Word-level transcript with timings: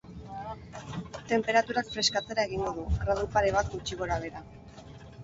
Tenperaturak 1.31 1.91
freskatzera 1.95 2.45
egingo 2.49 2.71
du, 2.79 2.87
gradu 3.03 3.29
pare 3.37 3.53
bat 3.59 3.71
gutxi 3.75 3.99
gora-behera. 4.01 4.43